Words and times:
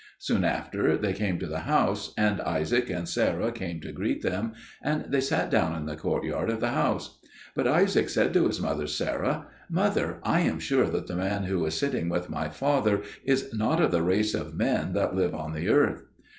Soon 0.17 0.43
after 0.43 0.97
they 0.97 1.13
came 1.13 1.37
to 1.37 1.45
the 1.45 1.59
house, 1.59 2.11
and 2.17 2.41
Isaac 2.41 2.89
and 2.89 3.07
Sarah 3.07 3.51
came 3.51 3.79
to 3.81 3.91
greet 3.91 4.23
them, 4.23 4.53
and 4.81 5.05
they 5.09 5.21
sat 5.21 5.51
down 5.51 5.75
in 5.75 5.85
the 5.85 5.95
courtyard 5.95 6.49
of 6.49 6.59
the 6.59 6.69
house. 6.69 7.19
But 7.53 7.67
Isaac 7.67 8.09
said 8.09 8.33
to 8.33 8.47
his 8.47 8.59
mother 8.59 8.87
Sarah, 8.87 9.45
"Mother, 9.69 10.17
I 10.23 10.39
am 10.39 10.57
sure 10.59 10.85
that 10.87 11.05
the 11.05 11.15
man 11.15 11.43
who 11.43 11.63
is 11.67 11.75
sitting 11.75 12.09
with 12.09 12.31
my 12.31 12.49
father 12.49 13.03
is 13.25 13.53
not 13.53 13.79
of 13.79 13.91
the 13.91 14.01
race 14.01 14.33
of 14.33 14.55
men 14.57 14.93
that 14.93 15.15
live 15.15 15.35
on 15.35 15.53
the 15.53 15.69
earth." 15.69 16.01